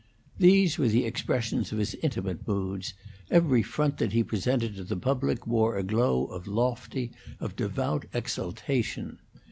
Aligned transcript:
These 0.39 0.79
were 0.79 0.87
the 0.87 1.05
expressions 1.05 1.71
of 1.71 1.77
his 1.77 1.93
intimate 2.01 2.47
moods; 2.47 2.95
every 3.29 3.61
front 3.61 3.99
that 3.99 4.13
he 4.13 4.23
presented 4.23 4.75
to 4.77 4.83
the 4.83 4.95
public 4.97 5.45
wore 5.45 5.77
a 5.77 5.83
glow 5.83 6.25
of 6.25 6.47
lofty, 6.47 7.11
of 7.39 7.55
devout 7.55 8.05
exultation. 8.11 9.19